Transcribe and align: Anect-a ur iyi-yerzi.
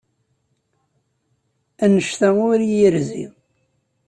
Anect-a 1.83 2.29
ur 2.49 2.57
iyi-yerzi. 2.61 3.25